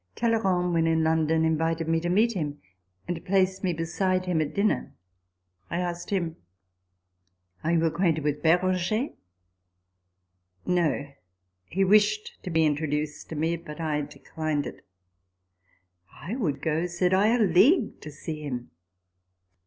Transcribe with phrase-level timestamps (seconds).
[0.15, 2.59] Talleyrand (when in London) invited me to meet him,
[3.07, 4.95] and placed me beside him at dinner.
[5.69, 6.37] I asked him,"
[7.63, 9.09] Are you acquainted with Beranger?""
[10.65, 11.07] No;
[11.67, 14.83] he wished to be introduced to me, but I declined it.""
[16.23, 18.71] I would go," said I," a league to see him."